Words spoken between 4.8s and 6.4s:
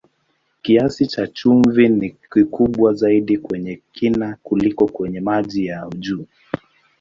kwenye maji ya juu.